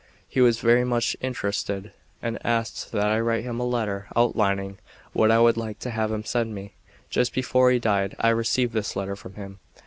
He 0.27 0.41
was 0.41 0.57
very 0.59 0.83
much 0.83 1.15
interested 1.21 1.91
and 2.23 2.43
asked 2.43 2.91
that 2.91 3.05
I 3.05 3.19
write 3.19 3.43
him 3.43 3.59
a 3.59 3.65
letter 3.67 4.07
outlining 4.15 4.79
what 5.13 5.29
I 5.29 5.39
would 5.39 5.57
like 5.57 5.77
to 5.81 5.91
have 5.91 6.11
him 6.11 6.25
send 6.25 6.55
me. 6.55 6.73
Just 7.11 7.35
before 7.35 7.69
he 7.69 7.77
died 7.77 8.15
I 8.19 8.29
received 8.29 8.73
this 8.73 8.95
letter 8.95 9.15
from 9.15 9.35
him. 9.35 9.59